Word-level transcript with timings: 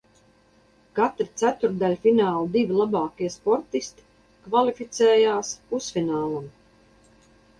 Katra 0.99 1.25
ceturdaļfināla 1.41 2.47
divi 2.55 2.77
labākie 2.79 3.29
sportisti 3.35 4.07
kvalificējās 4.47 5.51
pusfinālam. 5.73 6.49